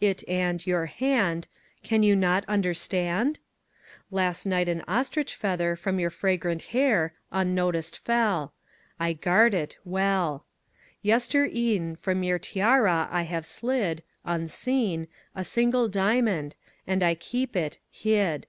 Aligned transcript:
It 0.00 0.22
and 0.28 0.64
Your 0.64 0.86
hand, 0.86 1.48
Can 1.82 2.04
you 2.04 2.14
not 2.14 2.44
understand? 2.46 3.40
Last 4.12 4.46
night 4.46 4.68
an 4.68 4.84
ostrich 4.86 5.34
feather 5.34 5.74
from 5.74 5.98
your 5.98 6.08
fragrant 6.08 6.62
hair 6.70 7.14
Unnoticed 7.32 7.98
fell. 7.98 8.54
I 9.00 9.12
guard 9.12 9.54
it 9.54 9.76
Well. 9.84 10.46
Yestere'en 11.04 11.98
From 11.98 12.22
your 12.22 12.38
tiara 12.38 13.08
I 13.10 13.22
have 13.22 13.44
slid, 13.44 14.04
Unseen, 14.24 15.08
A 15.34 15.42
single 15.44 15.88
diamond, 15.88 16.54
And 16.86 17.02
I 17.02 17.16
keep 17.16 17.56
it 17.56 17.78
Hid. 17.90 18.46